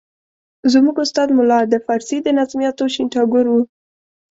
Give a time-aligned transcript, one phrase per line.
[0.73, 3.61] زموږ استاد ملا د فارسي د نظمیاتو شین ټاګور وو.